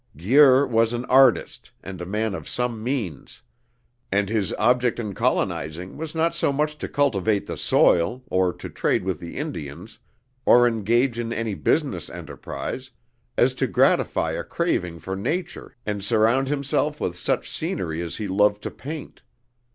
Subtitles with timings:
[0.17, 3.43] Guir was an artist, and a man of some means;
[4.11, 8.67] and his object in colonizing was not so much to cultivate the soil, or to
[8.67, 9.99] trade with the Indians,
[10.43, 12.89] or engage in any business enterprise,
[13.37, 18.27] as to gratify a craving for nature and surround himself with such scenery as he
[18.27, 19.21] loved to paint.